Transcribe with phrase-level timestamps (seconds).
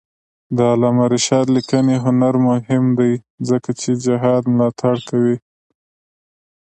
[0.55, 3.13] د علامه رشاد لیکنی هنر مهم دی
[3.49, 5.35] ځکه چې جهاد ملاتړ کوي.